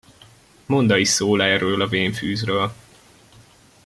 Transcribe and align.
Monda 0.67 0.97
is 0.99 1.07
szól 1.09 1.43
erről 1.43 1.81
a 1.81 1.87
vén 1.87 2.13
fűzről. 2.13 2.73